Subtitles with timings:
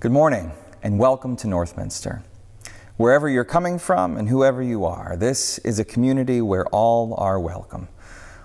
[0.00, 2.22] Good morning and welcome to Northminster.
[2.98, 7.40] Wherever you're coming from and whoever you are, this is a community where all are
[7.40, 7.88] welcome.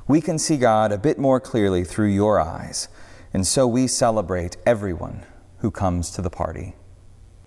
[0.07, 2.87] We can see God a bit more clearly through your eyes,
[3.35, 5.27] and so we celebrate everyone
[5.59, 6.73] who comes to the party.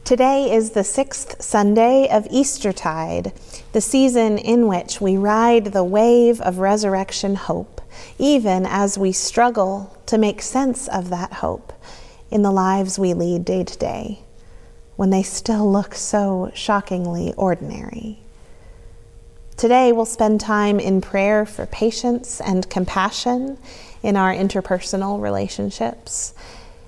[0.05, 3.33] Today is the sixth Sunday of Eastertide,
[3.73, 7.81] the season in which we ride the wave of resurrection hope,
[8.21, 11.73] even as we struggle to make sense of that hope
[12.31, 14.21] in the lives we lead day to day,
[14.97, 18.19] when they still look so shockingly ordinary.
[19.57, 23.59] Today, we'll spend time in prayer for patience and compassion
[24.03, 26.35] in our interpersonal relationships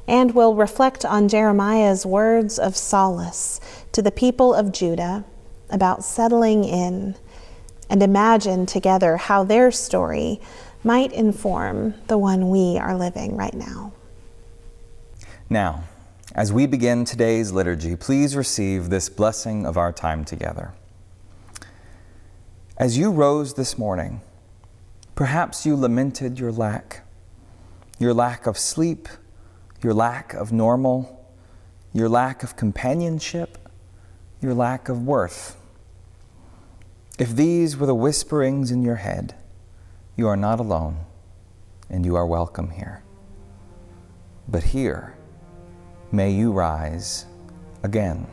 [0.08, 3.60] and we'll reflect on Jeremiah's words of solace
[3.92, 5.24] to the people of Judah
[5.68, 7.14] about settling in
[7.90, 10.40] and imagine together how their story
[10.82, 13.92] might inform the one we are living right now.
[15.50, 15.84] Now,
[16.34, 20.72] as we begin today's liturgy, please receive this blessing of our time together.
[22.76, 24.20] As you rose this morning,
[25.14, 27.04] perhaps you lamented your lack,
[27.98, 29.08] your lack of sleep
[29.82, 31.24] your lack of normal,
[31.92, 33.58] your lack of companionship,
[34.40, 35.56] your lack of worth.
[37.18, 39.34] If these were the whisperings in your head,
[40.16, 40.98] you are not alone
[41.88, 43.02] and you are welcome here.
[44.48, 45.14] But here,
[46.12, 47.26] may you rise
[47.82, 48.26] again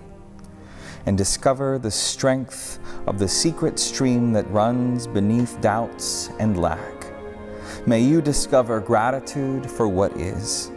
[1.05, 7.05] and discover the strength of the secret stream that runs beneath doubts and lack.
[7.85, 10.71] May you discover gratitude for what is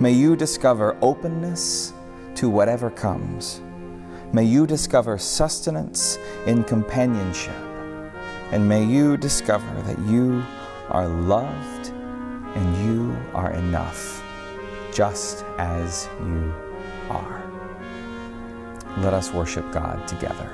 [0.00, 1.92] May you discover openness
[2.36, 3.60] to whatever comes.
[4.32, 7.54] May you discover sustenance in companionship.
[8.50, 10.42] And may you discover that you
[10.88, 14.19] are loved and you are enough,
[14.92, 16.54] just as you
[17.08, 17.42] are.
[18.98, 20.50] Let us worship God together.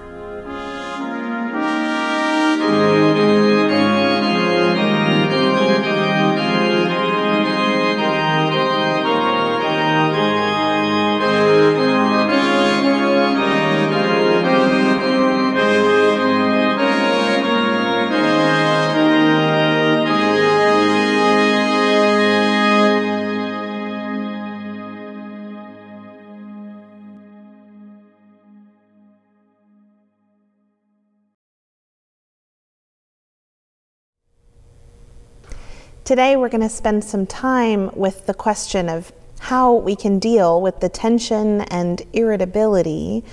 [36.06, 40.62] Today, we're going to spend some time with the question of how we can deal
[40.62, 43.24] with the tension and irritability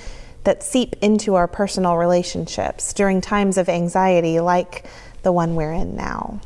[0.43, 4.87] that seep into our personal relationships during times of anxiety like
[5.21, 6.41] the one we're in now.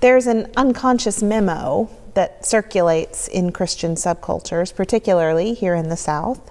[0.00, 6.50] There's an unconscious memo that circulates in Christian subcultures, particularly here in the South,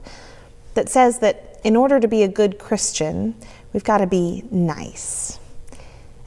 [0.74, 3.35] that says that in order to be a good Christian,
[3.74, 5.38] we've got to be nice.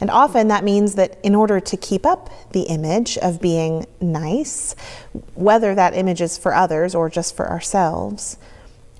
[0.01, 4.75] And often that means that in order to keep up the image of being nice,
[5.35, 8.39] whether that image is for others or just for ourselves,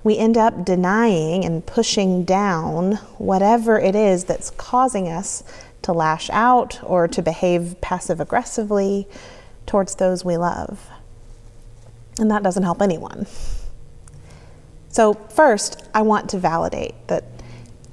[0.03, 5.43] we end up denying and pushing down whatever it is that's causing us
[5.81, 9.07] to lash out or to behave passive aggressively
[9.65, 10.89] towards those we love.
[12.19, 13.25] And that doesn't help anyone.
[14.89, 17.23] So, first, I want to validate that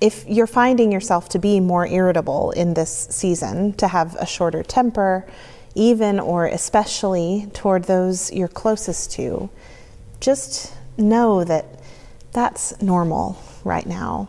[0.01, 4.63] if you're finding yourself to be more irritable in this season, to have a shorter
[4.63, 5.27] temper,
[5.75, 9.51] even or especially toward those you're closest to,
[10.21, 11.67] just know that
[12.33, 14.29] that's normal right now.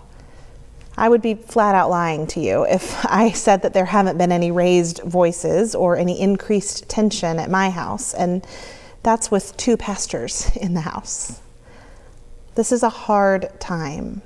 [0.98, 4.32] I would be flat out lying to you if I said that there haven't been
[4.32, 8.46] any raised voices or any increased tension at my house, and
[9.04, 11.40] that's with two pastors in the house.
[12.56, 14.22] This is a hard time.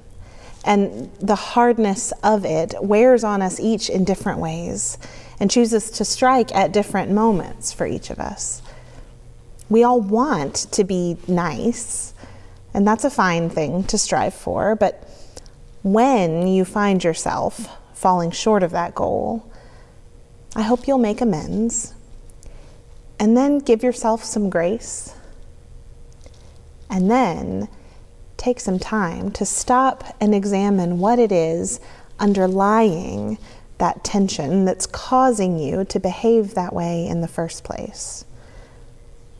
[0.63, 4.97] And the hardness of it wears on us each in different ways
[5.39, 8.61] and chooses to strike at different moments for each of us.
[9.69, 12.13] We all want to be nice,
[12.73, 15.07] and that's a fine thing to strive for, but
[15.83, 19.51] when you find yourself falling short of that goal,
[20.55, 21.93] I hope you'll make amends
[23.19, 25.15] and then give yourself some grace.
[26.89, 27.67] And then
[28.43, 31.79] take some time to stop and examine what it is
[32.19, 33.37] underlying
[33.77, 38.25] that tension that's causing you to behave that way in the first place.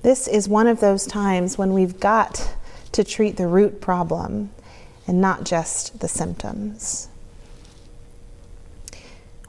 [0.04, 2.56] This is one of those times when we've got
[2.94, 4.52] to treat the root problem
[5.06, 7.10] and not just the symptoms.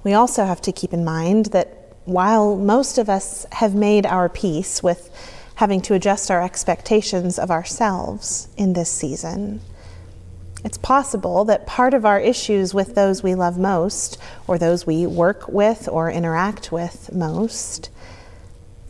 [0.03, 4.29] We also have to keep in mind that while most of us have made our
[4.29, 5.11] peace with
[5.57, 9.61] having to adjust our expectations of ourselves in this season.
[10.65, 15.07] It's possible that part of our issues with those we love most, or those we
[15.07, 17.91] work with or interact with most,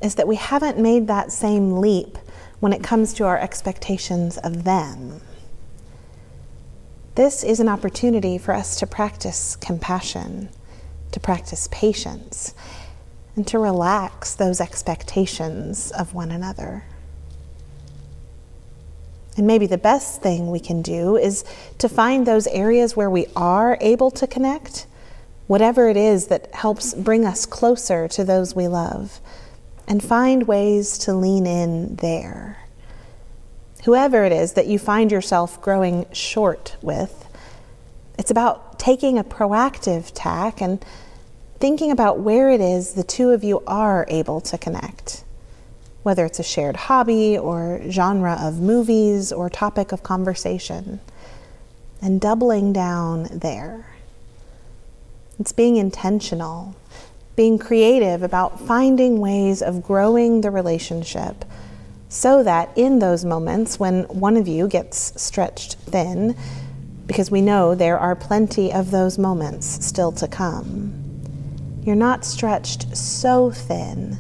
[0.00, 2.16] is that we haven't made that same leap
[2.61, 5.20] when it comes to our expectations of them.
[7.16, 10.49] This is an opportunity for us to practice compassion,
[11.12, 12.55] to practice patience,
[13.36, 16.84] and to relax those expectations of one another.
[19.36, 21.44] And maybe the best thing we can do is
[21.78, 24.86] to find those areas where we are able to connect,
[25.48, 29.20] whatever it is that helps bring us closer to those we love,
[29.88, 32.58] and find ways to lean in there.
[33.84, 37.28] Whoever it is that you find yourself growing short with,
[38.16, 40.82] it's about taking a proactive tack and
[41.64, 45.25] thinking about where it is the two of you are able to connect
[46.05, 51.00] whether it's a shared hobby or genre of movies or topic of conversation,
[52.02, 53.87] and doubling down there.
[55.40, 56.76] It's being intentional,
[57.34, 61.44] being creative about finding ways of growing the relationship
[62.11, 66.37] so that in those moments when one of you gets stretched thin,
[67.06, 71.03] because we know there are plenty of those moments still to come,
[71.84, 74.19] you're not stretched so thin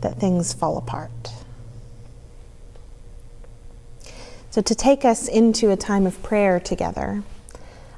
[0.00, 1.32] that things fall apart.
[4.50, 7.22] So, to take us into a time of prayer together,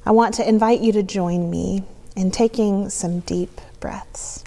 [0.04, 1.82] I want to invite you to join me
[2.16, 4.42] in taking some deep breaths.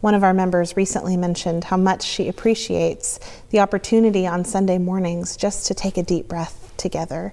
[0.00, 3.20] One of our members recently mentioned how much she appreciates
[3.50, 7.32] the opportunity on Sunday mornings just to take a deep breath together.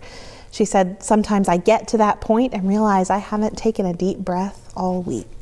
[0.52, 4.18] She said, Sometimes I get to that point and realize I haven't taken a deep
[4.20, 5.37] breath all week.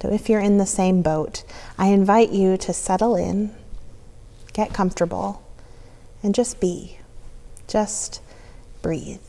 [0.00, 1.42] So, if you're in the same boat,
[1.76, 3.54] I invite you to settle in,
[4.52, 5.42] get comfortable
[6.22, 6.98] and just be.
[7.66, 8.20] Just
[8.80, 9.20] breathe.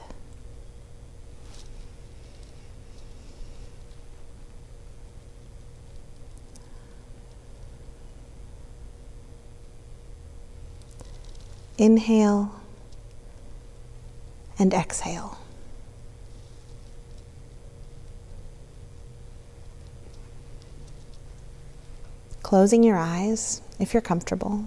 [11.77, 12.53] Inhale
[14.59, 15.38] and exhale.
[22.49, 24.65] Closing your eyes if you're comfortable.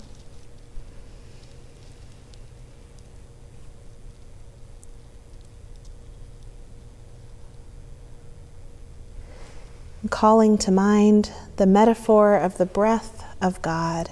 [10.11, 14.11] calling to mind the metaphor of the breath of God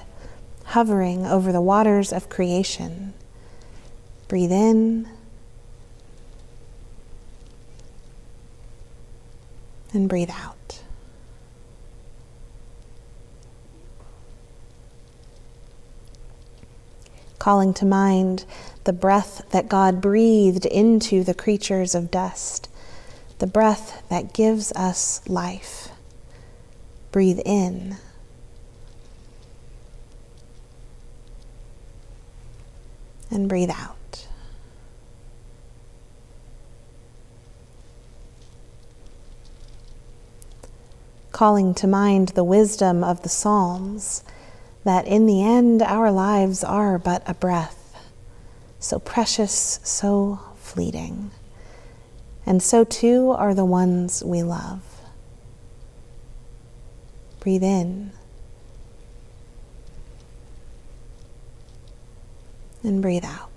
[0.65, 3.15] hovering over the waters of creation.
[4.27, 5.09] Breathe in
[9.93, 10.80] and breathe out.
[17.41, 18.45] Calling to mind
[18.85, 22.69] the breath that God breathed into the creatures of dust,
[23.39, 25.89] the breath that gives us life.
[27.13, 27.97] Breathe in.
[33.31, 34.27] And breathe out.
[41.33, 44.23] Calling to mind the wisdom of the Psalms
[44.85, 47.97] that in the end our lives are but a breath,
[48.79, 51.31] so precious, so fleeting.
[52.47, 54.83] And so too are the ones we love.
[57.41, 58.13] Breathe in.
[62.83, 63.49] And breathe out.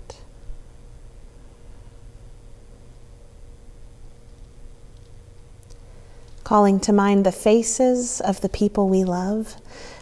[6.44, 9.56] Calling to mind the faces of the people we love,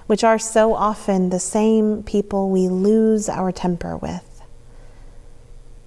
[0.06, 4.42] which are so often the same people we lose our temper with.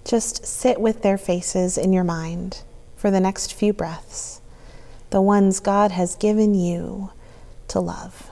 [0.03, 2.61] Just sit with their faces in your mind
[2.95, 4.41] for the next few breaths,
[5.09, 7.11] the ones God has given you
[7.69, 8.29] to love.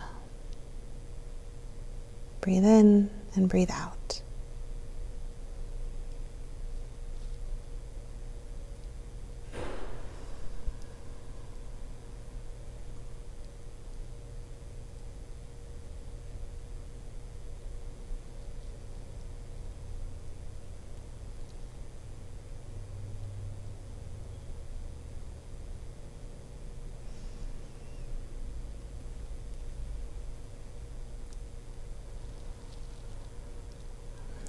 [2.42, 3.93] Breathe in and breathe out.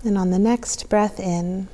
[0.04, 1.68] And on the next breath in,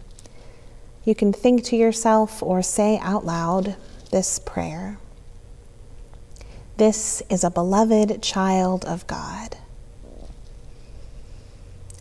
[1.05, 3.77] you can think to yourself or say out loud
[4.11, 4.99] this prayer
[6.77, 9.57] This is a beloved child of God.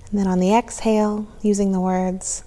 [0.09, 2.43] And then on the exhale, using the words,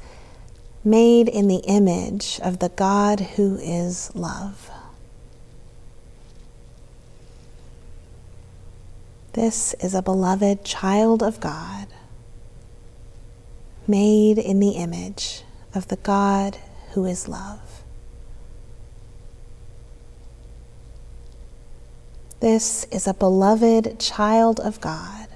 [0.84, 4.70] made in the image of the God who is love.
[9.32, 11.86] This is a beloved child of God,
[13.92, 15.42] made in the image
[15.74, 16.56] of the God
[16.92, 17.84] who is love.
[22.40, 25.28] This is a beloved child of God,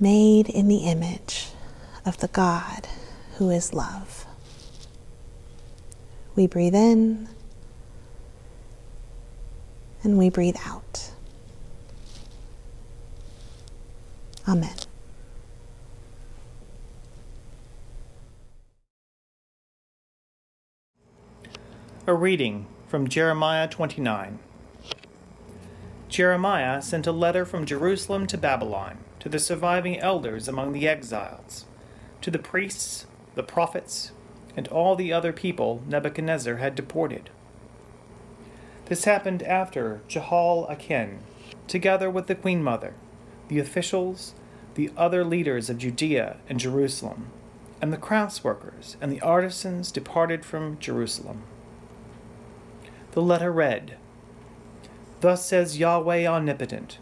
[0.00, 1.48] made in the image
[2.06, 2.88] of the God
[3.36, 4.24] who is love.
[6.36, 7.28] We breathe in
[10.02, 11.10] and we breathe out.
[14.48, 14.89] Amen.
[22.10, 24.40] A reading from Jeremiah 29.
[26.08, 31.66] Jeremiah sent a letter from Jerusalem to Babylon to the surviving elders among the exiles,
[32.20, 34.10] to the priests, the prophets,
[34.56, 37.30] and all the other people Nebuchadnezzar had deported.
[38.86, 41.20] This happened after Jehoiachin,
[41.68, 42.94] together with the queen mother,
[43.46, 44.34] the officials,
[44.74, 47.28] the other leaders of Judea and Jerusalem,
[47.80, 51.44] and the craftsworkers and the artisans departed from Jerusalem.
[53.12, 53.96] The letter read
[55.20, 56.98] Thus says Yahweh Omnipotent,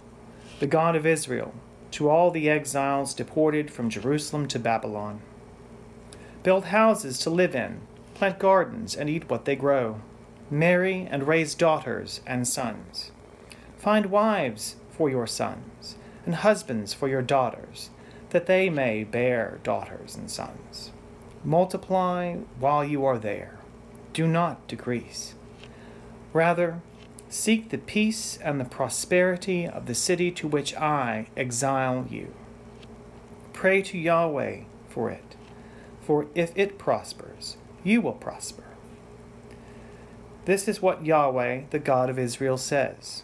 [0.58, 1.54] the God of Israel,
[1.92, 5.20] to all the exiles deported from Jerusalem to Babylon
[6.42, 7.80] Build houses to live in,
[8.14, 10.00] plant gardens, and eat what they grow.
[10.50, 13.10] Marry and raise daughters and sons.
[13.76, 17.90] Find wives for your sons, and husbands for your daughters,
[18.30, 20.90] that they may bear daughters and sons.
[21.44, 23.58] Multiply while you are there.
[24.14, 25.34] Do not decrease.
[26.32, 26.80] Rather,
[27.28, 32.34] seek the peace and the prosperity of the city to which I exile you.
[33.52, 35.36] Pray to Yahweh for it,
[36.00, 38.64] for if it prospers, you will prosper.
[40.44, 43.22] This is what Yahweh, the God of Israel, says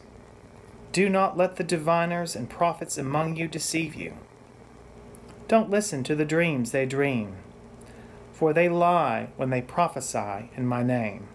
[0.93, 4.15] Do not let the diviners and prophets among you deceive you.
[5.49, 7.37] Don't listen to the dreams they dream,
[8.33, 11.29] for they lie when they prophesy in my name.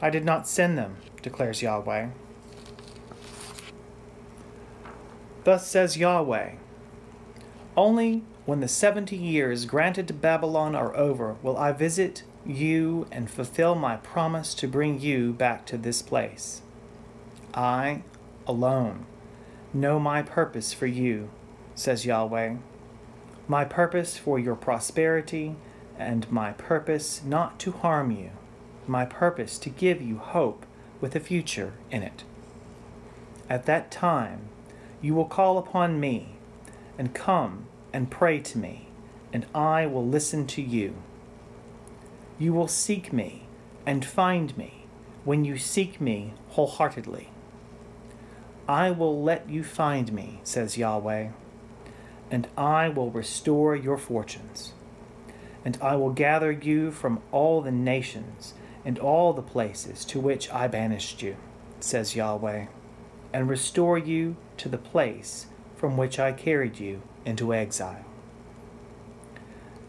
[0.00, 2.08] I did not send them, declares Yahweh.
[5.44, 6.52] Thus says Yahweh
[7.76, 13.30] Only when the seventy years granted to Babylon are over will I visit you and
[13.30, 16.62] fulfill my promise to bring you back to this place.
[17.54, 18.02] I,
[18.46, 19.06] alone,
[19.74, 21.30] know my purpose for you,
[21.74, 22.56] says Yahweh.
[23.46, 25.56] My purpose for your prosperity,
[25.98, 28.30] and my purpose not to harm you,
[28.88, 30.64] my purpose to give you hope
[31.00, 32.24] with a future in it.
[33.48, 34.48] At that time,
[35.00, 36.34] you will call upon me,
[36.98, 38.88] and come and pray to me,
[39.32, 40.96] and I will listen to you.
[42.38, 43.46] You will seek me
[43.86, 44.86] and find me
[45.24, 47.30] when you seek me wholeheartedly.
[48.68, 51.28] I will let you find me, says Yahweh,
[52.30, 54.72] and I will restore your fortunes.
[55.64, 58.54] And I will gather you from all the nations
[58.84, 61.36] and all the places to which I banished you,
[61.80, 62.66] says Yahweh,
[63.32, 68.04] and restore you to the place from which I carried you into exile.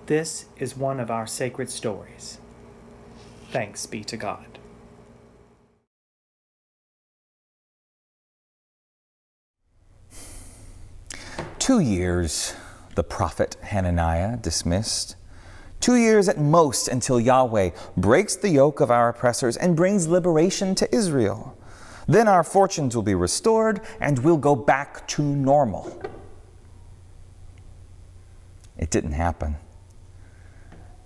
[0.06, 2.40] This is one of our sacred stories.
[3.52, 4.60] Thanks be to God.
[11.60, 12.56] Two years,
[12.96, 15.16] the prophet Hananiah dismissed.
[15.80, 20.76] Two years at most until Yahweh breaks the yoke of our oppressors and brings liberation
[20.76, 21.58] to Israel.
[22.08, 26.02] Then our fortunes will be restored and we'll go back to normal.
[28.78, 29.58] It didn't happen.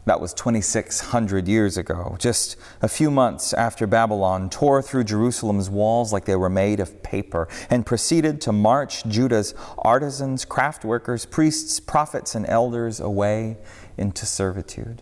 [0.05, 6.11] That was 2,600 years ago, just a few months after Babylon tore through Jerusalem's walls
[6.11, 11.79] like they were made of paper and proceeded to march Judah's artisans, craft workers, priests,
[11.79, 13.57] prophets, and elders away
[13.97, 15.01] into servitude.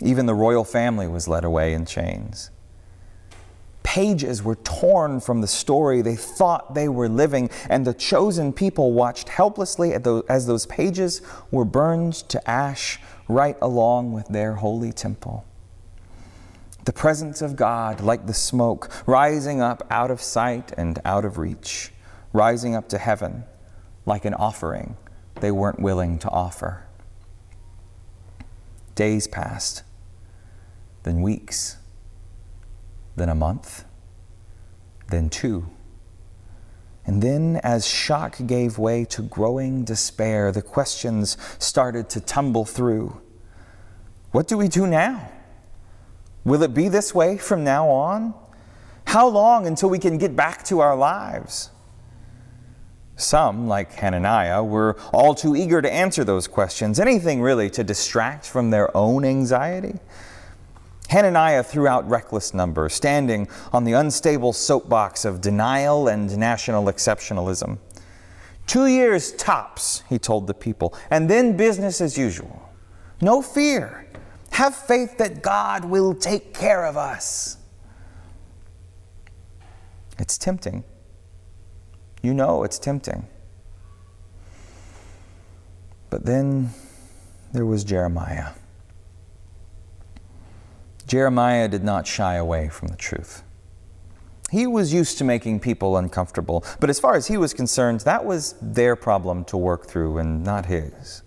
[0.00, 2.50] Even the royal family was led away in chains.
[3.82, 8.92] Pages were torn from the story they thought they were living, and the chosen people
[8.92, 12.98] watched helplessly as those pages were burned to ash
[13.28, 15.44] right along with their holy temple.
[16.84, 21.38] The presence of God, like the smoke, rising up out of sight and out of
[21.38, 21.92] reach,
[22.32, 23.44] rising up to heaven
[24.04, 24.96] like an offering
[25.42, 26.84] they weren't willing to offer.
[28.94, 29.82] Days passed,
[31.02, 31.78] then weeks,
[33.16, 33.84] then a month,
[35.08, 35.68] then two.
[37.04, 43.20] And then, as shock gave way to growing despair, the questions started to tumble through.
[44.30, 45.30] What do we do now?
[46.44, 48.34] Will it be this way from now on?
[49.06, 51.70] How long until we can get back to our lives?
[53.16, 58.46] Some, like Hananiah, were all too eager to answer those questions, anything really to distract
[58.46, 59.98] from their own anxiety.
[61.12, 67.76] Hananiah threw out reckless numbers, standing on the unstable soapbox of denial and national exceptionalism.
[68.66, 72.66] Two years tops, he told the people, and then business as usual.
[73.20, 74.08] No fear.
[74.52, 77.58] Have faith that God will take care of us.
[80.18, 80.82] It's tempting.
[82.22, 83.28] You know it's tempting.
[86.08, 86.70] But then
[87.52, 88.52] there was Jeremiah.
[91.12, 93.42] Jeremiah did not shy away from the truth.
[94.50, 98.24] He was used to making people uncomfortable, but as far as he was concerned, that
[98.24, 101.22] was their problem to work through and not his.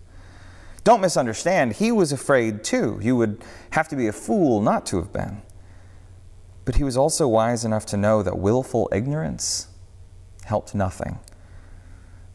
[0.84, 2.98] Don't misunderstand, he was afraid too.
[3.00, 5.44] You would have to be a fool not to have been.
[6.66, 9.68] But he was also wise enough to know that willful ignorance
[10.46, 11.20] helped nothing.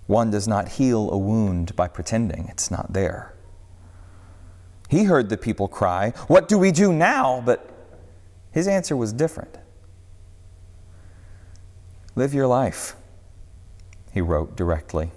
[0.07, 3.35] One does not heal a wound by pretending it's not there.
[4.91, 7.41] He heard the people cry, What do we do now?
[7.47, 7.71] But
[8.51, 9.57] his answer was different.
[12.17, 12.97] Live your life,
[14.13, 15.13] he wrote directly.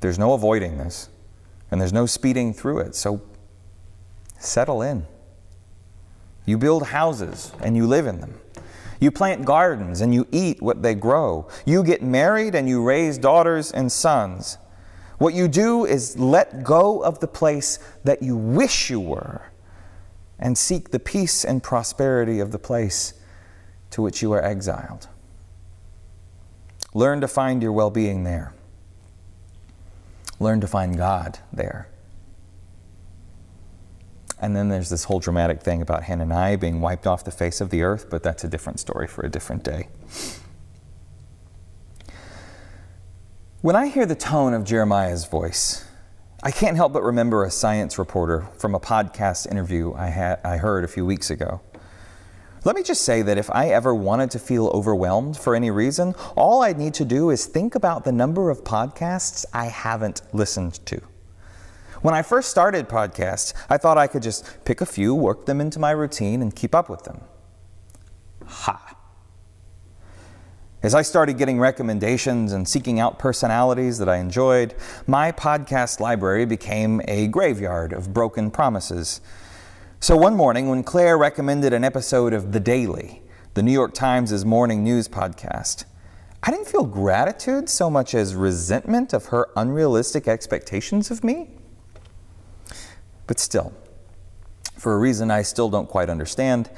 [0.00, 1.08] There's no avoiding this,
[1.70, 3.22] and there's no speeding through it, so
[4.38, 5.06] settle in.
[6.44, 8.38] You build houses and you live in them.
[9.00, 11.48] You plant gardens and you eat what they grow.
[11.64, 14.58] You get married and you raise daughters and sons.
[15.18, 19.50] What you do is let go of the place that you wish you were
[20.38, 23.14] and seek the peace and prosperity of the place
[23.90, 25.08] to which you are exiled.
[26.94, 28.54] Learn to find your well being there.
[30.40, 31.88] Learn to find God there.
[34.40, 37.70] And then there's this whole dramatic thing about Hananiah being wiped off the face of
[37.70, 39.88] the earth, but that's a different story for a different day.
[43.60, 45.84] When I hear the tone of Jeremiah's voice,
[46.44, 50.58] I can't help but remember a science reporter from a podcast interview I, had, I
[50.58, 51.60] heard a few weeks ago.
[52.64, 56.14] Let me just say that if I ever wanted to feel overwhelmed for any reason,
[56.36, 60.74] all I'd need to do is think about the number of podcasts I haven't listened
[60.86, 61.02] to.
[62.02, 65.60] When I first started podcasts, I thought I could just pick a few, work them
[65.60, 67.22] into my routine, and keep up with them.
[68.46, 68.97] Ha!
[70.80, 74.76] As I started getting recommendations and seeking out personalities that I enjoyed,
[75.08, 79.20] my podcast library became a graveyard of broken promises.
[79.98, 83.22] So one morning, when Claire recommended an episode of The Daily,
[83.54, 85.84] the New York Times' morning news podcast,
[86.44, 91.50] I didn't feel gratitude so much as resentment of her unrealistic expectations of me.
[93.26, 93.72] But still,
[94.76, 96.70] for a reason I still don't quite understand,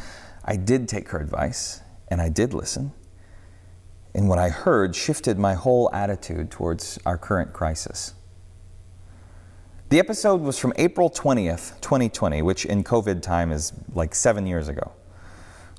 [0.42, 2.94] I did take her advice and I did listen
[4.14, 8.14] and what I heard shifted my whole attitude towards our current crisis.
[9.90, 14.68] The episode was from April 20th, 2020, which in COVID time is like seven years
[14.68, 14.92] ago.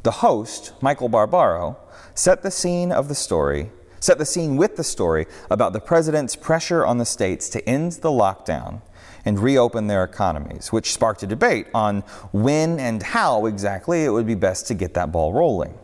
[0.03, 1.77] The host, Michael Barbaro,
[2.13, 6.35] set the scene of the story, set the scene with the story about the president's
[6.35, 8.81] pressure on the states to end the lockdown
[9.23, 12.01] and reopen their economies, which sparked a debate on
[12.33, 15.77] when and how exactly it would be best to get that ball rolling.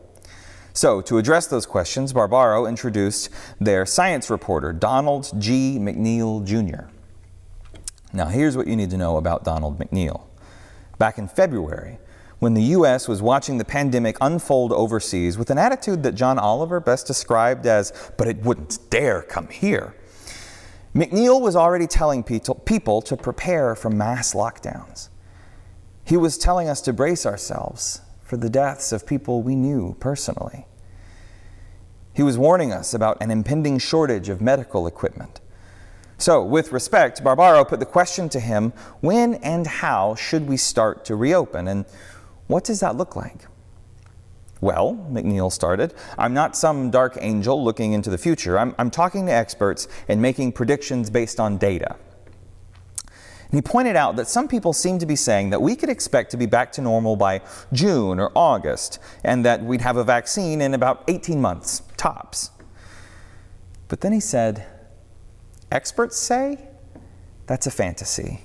[0.78, 5.80] So, to address those questions, Barbaro introduced their science reporter, Donald G.
[5.80, 6.92] McNeil Jr.
[8.14, 10.28] Now, here's what you need to know about Donald McNeil.
[11.00, 11.98] Back in February,
[12.38, 13.08] when the U.S.
[13.08, 17.92] was watching the pandemic unfold overseas with an attitude that John Oliver best described as,
[18.16, 19.96] but it wouldn't dare come here,
[20.94, 25.10] McNeil was already telling people to prepare for mass lockdowns.
[26.04, 30.68] He was telling us to brace ourselves for the deaths of people we knew personally.
[32.14, 35.40] He was warning us about an impending shortage of medical equipment.
[36.18, 41.06] So, with respect, Barbaro put the question to him when and how should we start
[41.06, 41.86] to reopen, and
[42.48, 43.46] what does that look like?
[44.60, 48.60] Well, McNeil started, I'm not some dark angel looking into the future.
[48.60, 51.96] I'm, I'm talking to experts and making predictions based on data.
[53.50, 56.32] And he pointed out that some people seem to be saying that we could expect
[56.32, 60.62] to be back to normal by June or August, and that we'd have a vaccine
[60.62, 62.52] in about 18 months, tops.
[63.88, 64.66] But then he said,
[65.72, 66.68] Experts say
[67.46, 68.42] that's a fantasy.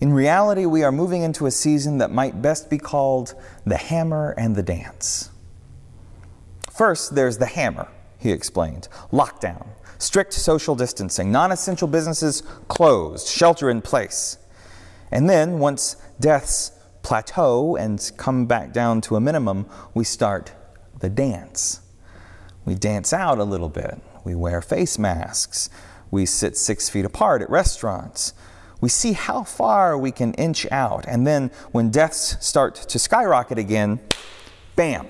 [0.00, 3.34] In reality, we are moving into a season that might best be called
[3.66, 5.30] the hammer and the dance.
[6.70, 7.88] First, there's the hammer,
[8.20, 8.88] he explained.
[9.12, 9.66] Lockdown,
[9.98, 14.38] strict social distancing, non essential businesses closed, shelter in place.
[15.10, 20.52] And then, once deaths plateau and come back down to a minimum, we start
[21.00, 21.80] the dance.
[22.64, 24.00] We dance out a little bit.
[24.22, 25.70] We wear face masks.
[26.10, 28.34] We sit six feet apart at restaurants.
[28.80, 31.04] We see how far we can inch out.
[31.06, 34.00] And then when deaths start to skyrocket again,
[34.76, 35.08] bam,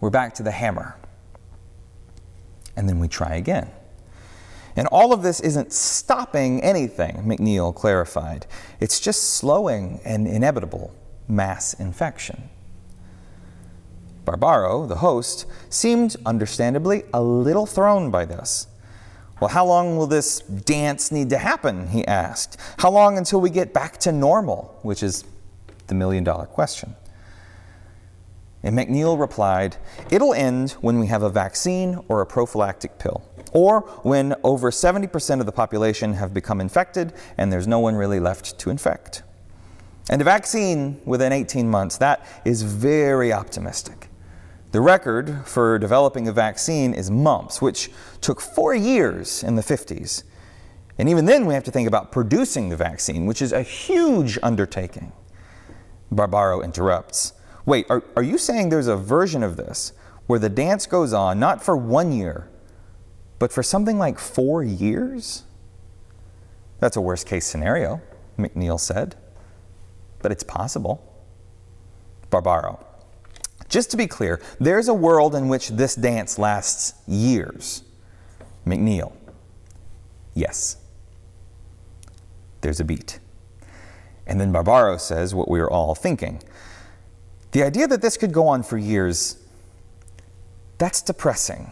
[0.00, 0.96] we're back to the hammer.
[2.76, 3.70] And then we try again.
[4.76, 8.46] And all of this isn't stopping anything, McNeil clarified.
[8.80, 10.94] It's just slowing an inevitable
[11.28, 12.48] mass infection.
[14.24, 18.66] Barbaro, the host, seemed understandably a little thrown by this.
[19.40, 21.88] Well, how long will this dance need to happen?
[21.88, 22.56] He asked.
[22.78, 24.78] How long until we get back to normal?
[24.82, 25.24] Which is
[25.88, 26.94] the million dollar question.
[28.62, 29.76] And McNeil replied,
[30.10, 33.22] It'll end when we have a vaccine or a prophylactic pill,
[33.52, 38.20] or when over 70% of the population have become infected and there's no one really
[38.20, 39.22] left to infect.
[40.08, 44.08] And a vaccine within 18 months, that is very optimistic.
[44.72, 50.24] The record for developing a vaccine is mumps, which took four years in the 50s.
[50.98, 54.38] And even then, we have to think about producing the vaccine, which is a huge
[54.42, 55.12] undertaking.
[56.10, 57.34] Barbaro interrupts.
[57.64, 59.92] Wait, are, are you saying there's a version of this
[60.26, 62.48] where the dance goes on not for one year,
[63.38, 65.44] but for something like four years?
[66.80, 68.00] That's a worst case scenario,
[68.38, 69.14] McNeil said.
[70.20, 71.08] But it's possible.
[72.30, 72.84] Barbaro.
[73.68, 77.84] Just to be clear, there's a world in which this dance lasts years.
[78.66, 79.12] McNeil.
[80.34, 80.76] Yes.
[82.60, 83.18] There's a beat.
[84.26, 86.42] And then Barbaro says what we are all thinking.
[87.52, 89.38] The idea that this could go on for years,
[90.78, 91.70] that's depressing.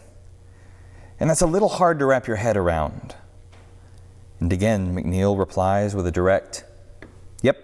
[1.19, 3.15] And that's a little hard to wrap your head around.
[4.41, 6.65] And again, McNeil replies with a direct,
[7.43, 7.59] Yep,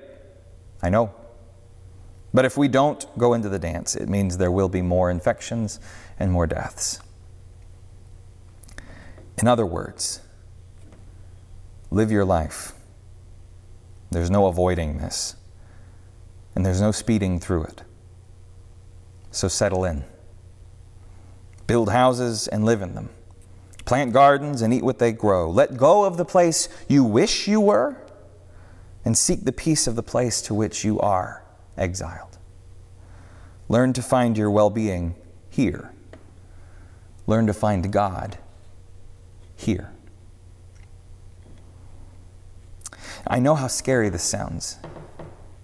[0.83, 1.15] I know.
[2.35, 5.81] But if we don't go into the dance, it means there will be more infections
[6.19, 7.01] and more deaths.
[9.39, 10.21] In other words,
[11.91, 12.73] live your life.
[14.11, 15.37] There's no avoiding this,
[16.55, 17.83] and there's no speeding through it.
[19.37, 20.03] So settle in.
[21.67, 23.11] Build houses and live in them.
[23.85, 25.51] Plant gardens and eat what they grow.
[25.51, 27.99] Let go of the place you wish you were
[29.05, 31.45] and seek the peace of the place to which you are
[31.77, 32.39] exiled.
[33.69, 35.15] Learn to find your well being
[35.51, 35.93] here.
[37.27, 38.39] Learn to find God
[39.55, 39.93] here.
[43.27, 44.79] I know how scary this sounds.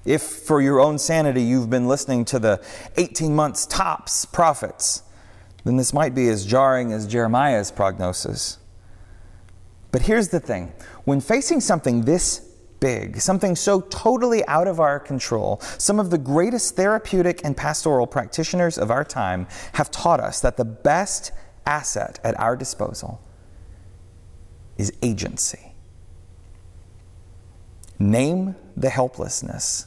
[0.04, 2.60] If, for your own sanity, you've been listening to the
[2.96, 5.02] 18 months tops prophets,
[5.64, 8.58] then this might be as jarring as Jeremiah's prognosis.
[9.92, 10.72] But here's the thing
[11.04, 12.48] when facing something this
[12.80, 15.60] big, something so totally out of our control.
[15.78, 20.56] Some of the greatest therapeutic and pastoral practitioners of our time have taught us that
[20.56, 21.30] the best
[21.64, 23.22] asset at our disposal
[24.76, 25.74] is agency.
[28.00, 29.86] Name the helplessness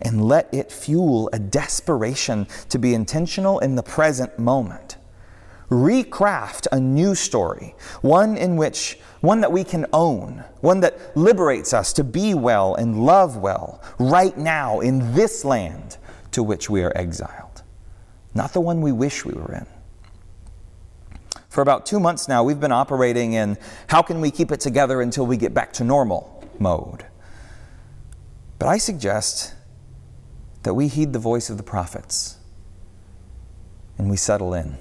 [0.00, 4.96] and let it fuel a desperation to be intentional in the present moment.
[5.70, 11.72] Recraft a new story, one in which one that we can own, one that liberates
[11.72, 15.96] us to be well and love well right now in this land
[16.30, 17.62] to which we are exiled,
[18.34, 19.66] not the one we wish we were in.
[21.48, 25.00] For about two months now, we've been operating in how can we keep it together
[25.00, 27.06] until we get back to normal mode.
[28.58, 29.54] But I suggest
[30.64, 32.36] that we heed the voice of the prophets
[33.96, 34.76] and we settle in.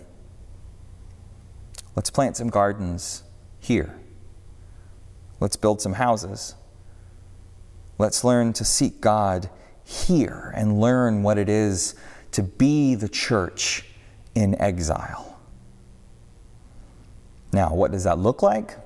[1.96, 3.24] Let's plant some gardens
[3.60, 3.96] here
[5.44, 6.56] Let's build some houses.
[7.98, 9.50] Let's learn to seek God
[9.84, 11.96] here and learn what it is
[12.32, 13.84] to be the church
[14.34, 15.38] in exile.
[17.52, 18.78] Now, what does that look like?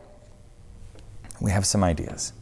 [1.40, 2.34] We have some ideas.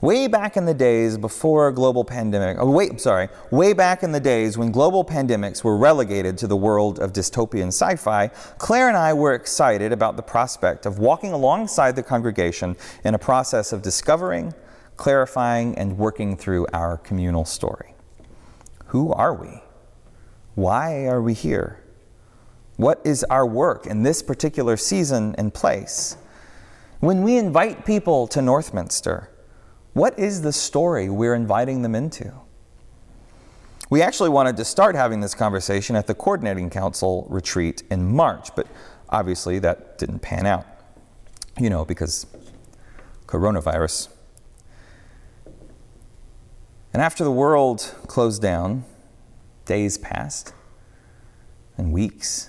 [0.00, 4.12] Way back in the days before a global pandemic, oh, wait, sorry, way back in
[4.12, 8.88] the days when global pandemics were relegated to the world of dystopian sci fi, Claire
[8.88, 13.74] and I were excited about the prospect of walking alongside the congregation in a process
[13.74, 14.54] of discovering,
[14.96, 17.94] clarifying, and working through our communal story.
[18.86, 19.60] Who are we?
[20.54, 21.78] Why are we here?
[22.78, 26.16] What is our work in this particular season and place?
[27.00, 29.26] When we invite people to Northminster,
[30.00, 32.32] what is the story we're inviting them into?
[33.90, 38.48] We actually wanted to start having this conversation at the Coordinating Council retreat in March,
[38.56, 38.66] but
[39.10, 40.64] obviously that didn't pan out.
[41.58, 42.26] You know, because
[43.26, 44.08] coronavirus.
[46.94, 48.86] And after the world closed down,
[49.66, 50.54] days passed,
[51.76, 52.48] and weeks,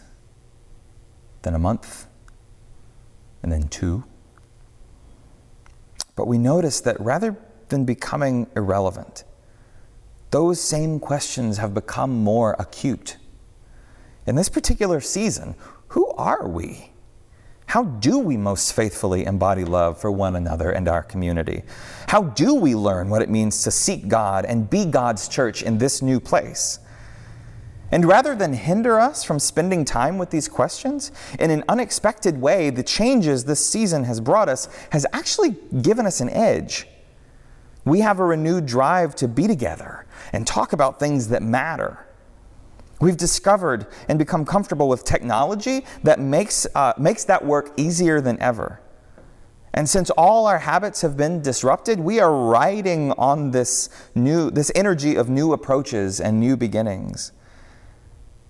[1.42, 2.08] then a month,
[3.44, 4.06] and then two.
[6.22, 7.36] But we notice that rather
[7.70, 9.24] than becoming irrelevant,
[10.30, 13.18] those same questions have become more acute.
[14.28, 15.56] In this particular season,
[15.88, 16.92] who are we?
[17.66, 21.64] How do we most faithfully embody love for one another and our community?
[22.08, 25.80] How do we learn what it means to seek God and be God's church in
[25.80, 26.78] this new place?
[27.92, 32.70] And rather than hinder us from spending time with these questions, in an unexpected way,
[32.70, 36.88] the changes this season has brought us has actually given us an edge.
[37.84, 42.06] We have a renewed drive to be together and talk about things that matter.
[43.02, 48.40] We've discovered and become comfortable with technology that makes, uh, makes that work easier than
[48.40, 48.80] ever.
[49.74, 54.72] And since all our habits have been disrupted, we are riding on this new this
[54.76, 57.32] energy of new approaches and new beginnings.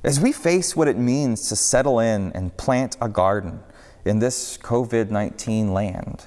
[0.04, 3.60] As we face what it means to settle in and plant a garden
[4.04, 6.26] in this COVID 19 land,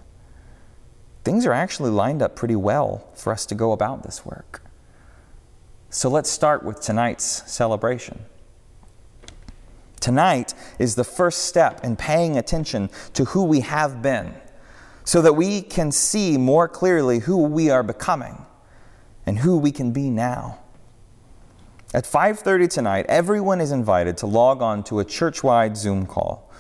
[1.25, 4.63] things are actually lined up pretty well for us to go about this work.
[5.91, 8.27] So let's start with tonight's celebration.
[10.01, 14.35] Tonight is the first step in paying attention to who we have been
[15.03, 18.45] so that we can see more clearly who we are becoming
[19.27, 20.64] and who we can be now.
[21.95, 26.51] At 5:30 tonight, everyone is invited to log on to a church-wide Zoom call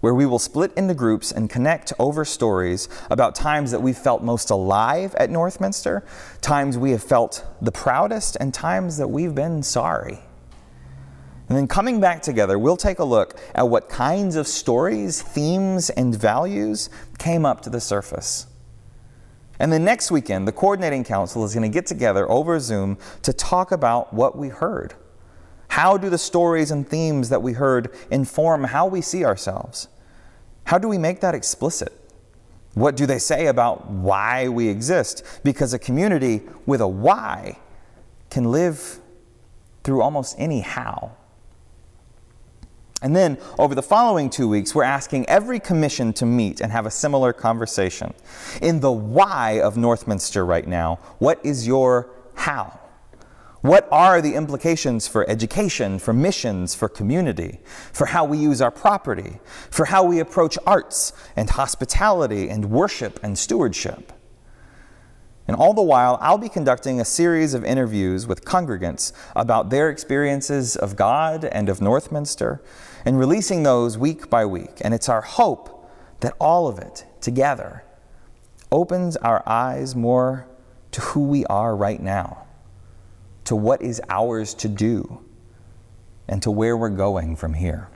[0.00, 4.20] where we will split into groups and connect over stories about times that we felt
[4.20, 6.02] most alive at Northminster,
[6.40, 10.18] times we have felt the proudest, and times that we've been sorry.
[11.48, 15.90] And then coming back together, we'll take a look at what kinds of stories, themes,
[15.90, 18.46] and values came up to the surface.
[19.60, 23.32] And then next weekend, the Coordinating Council is going to get together over Zoom to
[23.34, 24.94] talk about what we heard.
[25.68, 29.88] How do the stories and themes that we heard inform how we see ourselves?
[30.64, 31.92] How do we make that explicit?
[32.72, 35.24] What do they say about why we exist?
[35.44, 37.58] Because a community with a why
[38.30, 38.98] can live
[39.84, 41.14] through almost any how.
[43.02, 46.84] And then over the following two weeks, we're asking every commission to meet and have
[46.84, 48.12] a similar conversation.
[48.60, 52.78] In the why of Northminster right now, what is your how?
[53.62, 57.60] What are the implications for education, for missions, for community,
[57.92, 59.38] for how we use our property,
[59.70, 64.12] for how we approach arts and hospitality and worship and stewardship?
[65.46, 69.90] And all the while, I'll be conducting a series of interviews with congregants about their
[69.90, 72.60] experiences of God and of Northminster
[73.04, 74.78] and releasing those week by week.
[74.80, 77.84] And it's our hope that all of it together
[78.70, 80.46] opens our eyes more
[80.92, 82.46] to who we are right now,
[83.44, 85.24] to what is ours to do,
[86.28, 87.88] and to where we're going from here.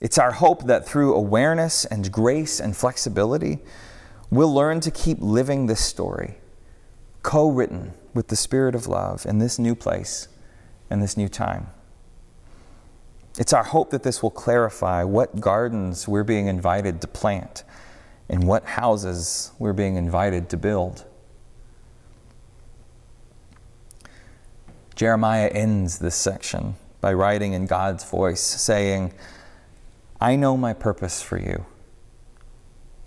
[0.00, 3.58] It's our hope that through awareness and grace and flexibility,
[4.30, 6.38] we'll learn to keep living this story,
[7.22, 10.28] co written with the Spirit of love in this new place
[10.88, 11.68] and this new time.
[13.38, 17.62] It's our hope that this will clarify what gardens we're being invited to plant
[18.28, 21.04] and what houses we're being invited to build.
[24.96, 29.14] Jeremiah ends this section by writing in God's voice, saying,
[30.20, 31.64] I know my purpose for you.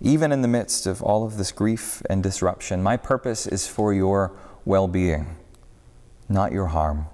[0.00, 3.92] Even in the midst of all of this grief and disruption, my purpose is for
[3.92, 4.32] your
[4.64, 5.36] well being,
[6.30, 7.06] not your harm.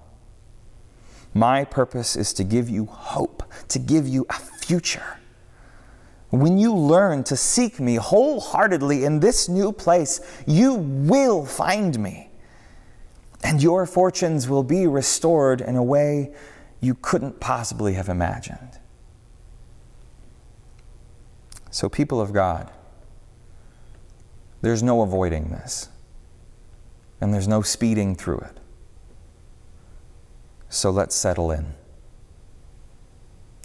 [1.34, 5.18] My purpose is to give you hope, to give you a future.
[6.30, 12.30] When you learn to seek me wholeheartedly in this new place, you will find me.
[13.42, 16.32] And your fortunes will be restored in a way
[16.80, 18.78] you couldn't possibly have imagined.
[21.70, 22.70] So, people of God,
[24.62, 25.88] there's no avoiding this,
[27.20, 28.57] and there's no speeding through it.
[30.68, 31.74] So let's settle in.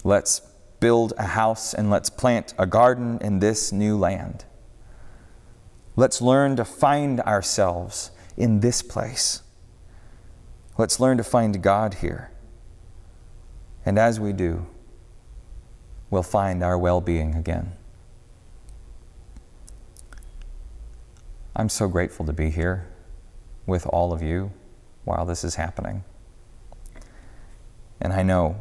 [0.02, 0.40] Let's
[0.80, 4.44] build a house and let's plant a garden in this new land.
[5.96, 9.42] Let's learn to find ourselves in this place.
[10.76, 12.30] Let's learn to find God here.
[13.86, 14.66] And as we do,
[16.10, 17.72] we'll find our well being again.
[21.54, 22.88] I'm so grateful to be here
[23.66, 24.52] with all of you
[25.04, 26.02] while this is happening.
[28.00, 28.60] And I know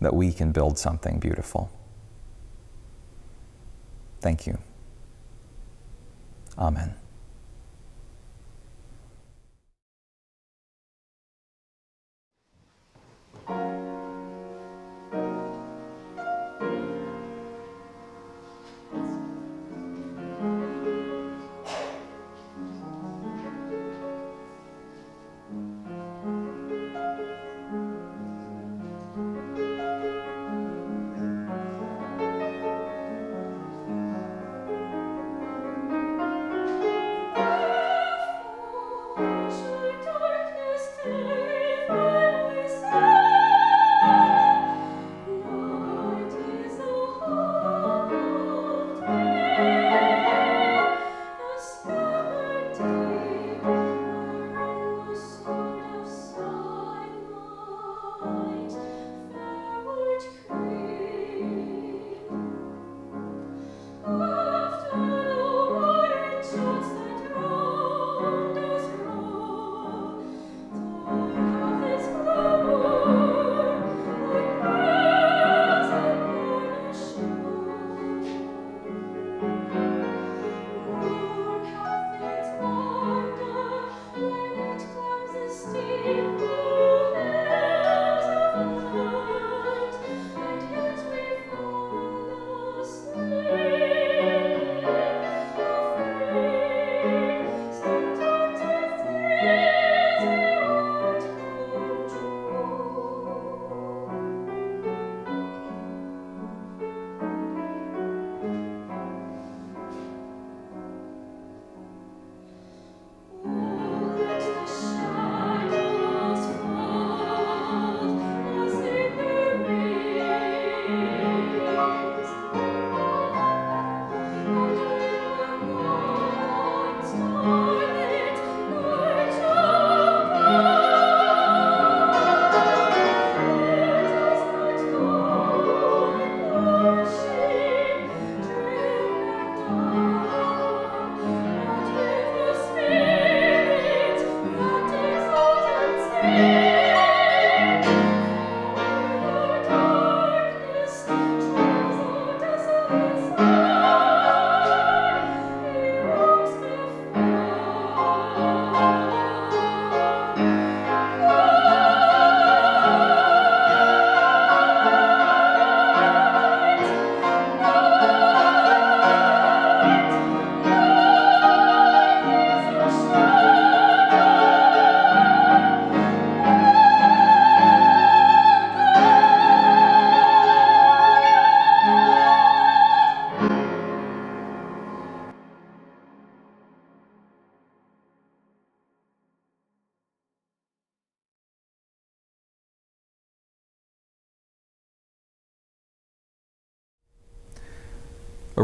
[0.00, 1.70] that we can build something beautiful.
[4.20, 4.58] Thank you.
[6.58, 6.94] Amen.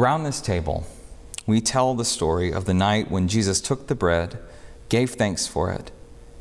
[0.03, 0.85] Around this table,
[1.47, 4.37] we tell the story of the night when Jesus took the bread,
[4.89, 5.93] gave thanks for it,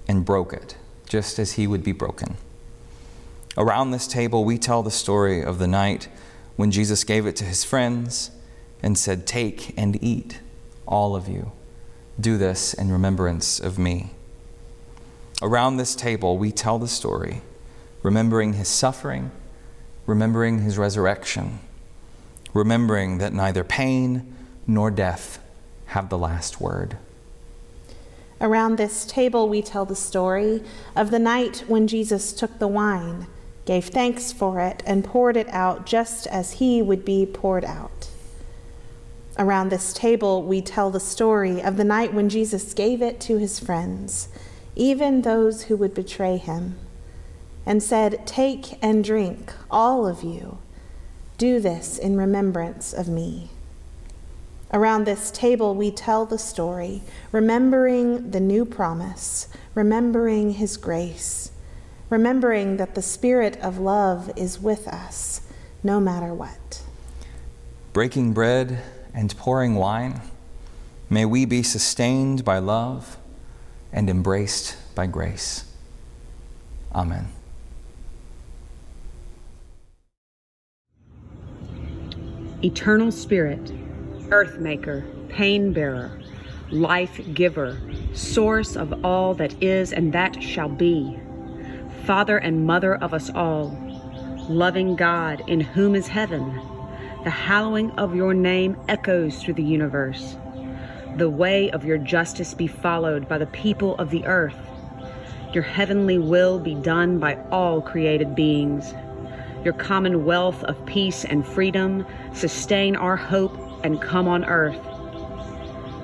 [0.08, 2.38] and broke it, just as he would be broken.
[3.56, 6.08] Around this table, we tell the story of the night
[6.56, 8.32] when Jesus gave it to his friends
[8.82, 10.40] and said, Take and eat,
[10.88, 11.52] all of you.
[12.20, 14.10] Do this in remembrance of me.
[15.40, 17.44] Around this table, we tell the story,
[18.02, 19.30] remembering his suffering,
[20.08, 21.60] remembering his resurrection
[22.54, 24.36] remembering that neither pain
[24.68, 25.40] nor death
[25.88, 26.98] have the last word.
[28.40, 30.64] Around this table, we tell the story
[30.96, 33.28] of the night when Jesus took the wine,
[33.66, 38.10] gave thanks for it, and poured it out just as he would be poured out.
[39.38, 43.38] Around this table, we tell the story of the night when Jesus gave it to
[43.38, 44.28] his friends,
[44.76, 46.78] even those who would betray him,
[47.66, 50.58] and said, Take and drink, all of you.
[51.42, 53.50] Do this in remembrance of me.
[54.72, 61.52] Around this table, we tell the story, remembering the new promise, remembering his grace,
[62.12, 65.42] remembering that the Spirit of love is with us
[65.82, 66.84] no matter what.
[67.92, 70.22] Breaking bread and pouring wine,
[71.10, 73.18] may we be sustained by love
[73.92, 75.66] and embraced by grace.
[76.94, 77.30] Amen.
[82.64, 83.74] Eternal Spirit,
[84.30, 86.12] Earth Maker, Pain Bearer,
[86.70, 87.82] life giver,
[88.14, 91.20] source of all that is and that shall be,
[92.06, 93.76] Father and Mother of us all,
[94.48, 96.62] loving God in whom is heaven,
[97.24, 100.36] the hallowing of your name echoes through the universe.
[101.18, 104.56] The way of your justice be followed by the people of the earth.
[105.52, 108.94] Your heavenly will be done by all created beings.
[109.64, 114.80] Your commonwealth of peace and freedom sustain our hope and come on earth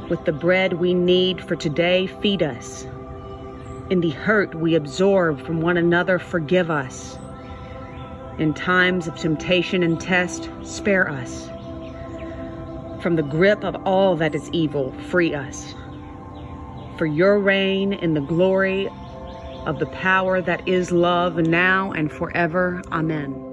[0.09, 2.85] with the bread we need for today, feed us.
[3.89, 7.17] In the hurt we absorb from one another, forgive us.
[8.37, 11.49] In times of temptation and test, spare us.
[13.01, 15.73] From the grip of all that is evil, free us.
[16.97, 18.89] For your reign in the glory
[19.65, 22.81] of the power that is love now and forever.
[22.91, 23.46] Amen.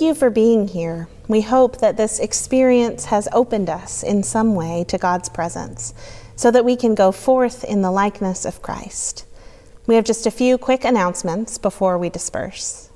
[0.00, 1.08] Thank you for being here.
[1.28, 5.92] We hope that this experience has opened us in some way to God's presence
[6.36, 9.26] so that we can go forth in the likeness of Christ.
[9.86, 12.88] We have just a few quick announcements before we disperse.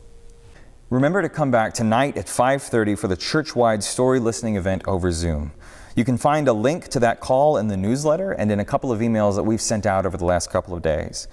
[0.89, 5.53] Remember to come back tonight at 5:30 for the church-wide story listening event over Zoom.
[5.95, 8.91] You can find a link to that call in the newsletter and in a couple
[8.91, 11.29] of emails that we've sent out over the last couple of days.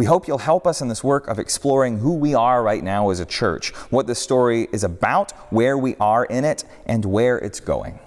[0.00, 3.10] We hope you'll help us in this work of exploring who we are right now
[3.10, 7.36] as a church, what this story is about, where we are in it, and where
[7.36, 7.98] it's going.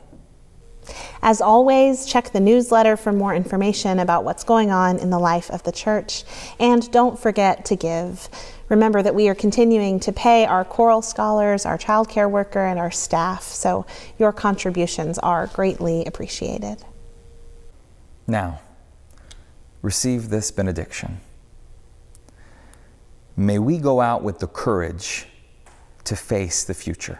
[1.21, 5.51] As always, check the newsletter for more information about what's going on in the life
[5.51, 6.23] of the church.
[6.59, 8.27] And don't forget to give.
[8.69, 12.89] Remember that we are continuing to pay our choral scholars, our childcare worker, and our
[12.89, 13.85] staff, so
[14.17, 16.83] your contributions are greatly appreciated.
[18.25, 18.61] Now,
[19.83, 21.21] receive this benediction.
[23.35, 25.25] May we go out with the courage
[26.03, 27.19] to face the future.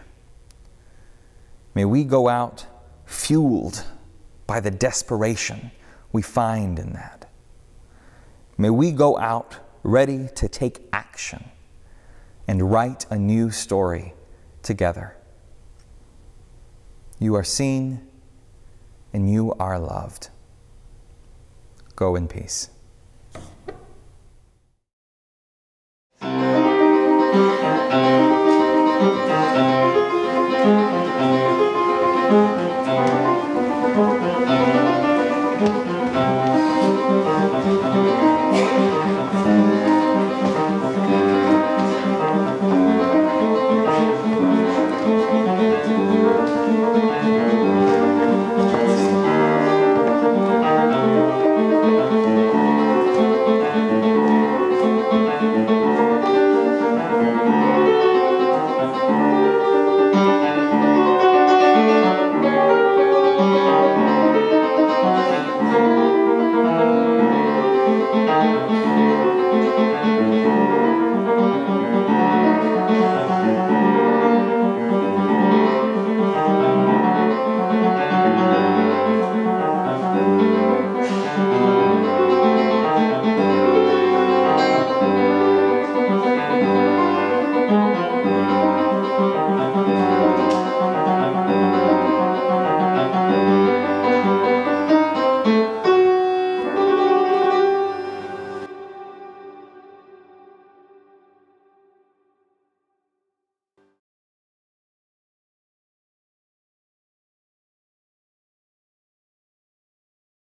[1.74, 2.66] May we go out
[3.04, 3.84] fueled
[4.46, 5.72] by the desperation
[6.12, 7.30] we find in that.
[8.56, 11.44] May we go out ready to take action
[12.46, 14.14] and write a new story
[14.62, 15.16] together.
[17.18, 18.06] You are seen
[19.12, 20.28] and you are loved.
[21.96, 22.70] Go in peace.
[26.24, 26.63] Thank you.